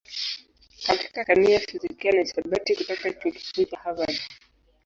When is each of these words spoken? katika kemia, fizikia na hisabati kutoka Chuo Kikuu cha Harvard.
katika 0.87 1.25
kemia, 1.25 1.59
fizikia 1.59 2.11
na 2.11 2.19
hisabati 2.19 2.75
kutoka 2.75 3.13
Chuo 3.13 3.31
Kikuu 3.31 3.65
cha 3.65 3.77
Harvard. 3.77 4.19